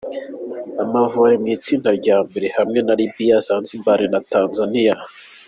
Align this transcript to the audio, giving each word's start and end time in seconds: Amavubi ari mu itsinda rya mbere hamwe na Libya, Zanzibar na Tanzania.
Amavubi 0.83 1.25
ari 1.27 1.37
mu 1.41 1.47
itsinda 1.55 1.89
rya 1.99 2.17
mbere 2.27 2.47
hamwe 2.57 2.79
na 2.85 2.93
Libya, 2.99 3.37
Zanzibar 3.47 3.99
na 4.13 4.19
Tanzania. 4.31 4.95